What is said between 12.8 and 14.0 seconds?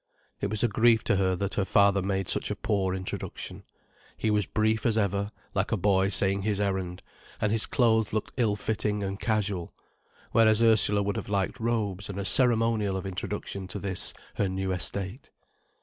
of introduction to